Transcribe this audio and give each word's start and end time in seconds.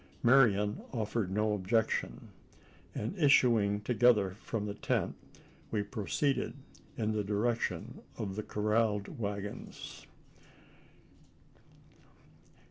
Marian 0.23 0.81
offered 0.91 1.29
no 1.29 1.53
objection; 1.53 2.29
and, 2.95 3.15
issuing 3.19 3.81
together 3.81 4.31
from 4.41 4.65
the 4.65 4.73
tent, 4.73 5.13
we 5.69 5.83
proceeded 5.83 6.55
in 6.97 7.11
the 7.11 7.23
direction 7.23 8.01
of 8.17 8.35
the 8.35 8.41
corralled 8.41 9.19
waggons. 9.19 10.07